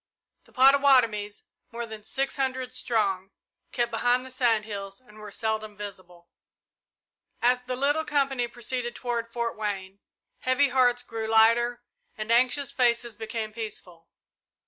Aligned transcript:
The 0.45 0.51
Pottawattomies, 0.51 1.43
more 1.71 1.85
than 1.85 2.01
six 2.01 2.35
hundred 2.35 2.73
strong, 2.73 3.29
kept 3.71 3.91
behind 3.91 4.25
the 4.25 4.31
sand 4.31 4.65
hills 4.65 4.99
and 4.99 5.19
were 5.19 5.29
seldom 5.29 5.77
visible. 5.77 6.27
As 7.39 7.61
the 7.65 7.75
little 7.75 8.03
company 8.03 8.47
proceeded 8.47 8.95
toward 8.95 9.31
Fort 9.31 9.55
Wayne, 9.55 9.99
heavy 10.39 10.69
hearts 10.69 11.03
grew 11.03 11.27
lighter 11.27 11.83
and 12.17 12.31
anxious 12.31 12.71
faces 12.71 13.15
became 13.15 13.53
peaceful. 13.53 14.07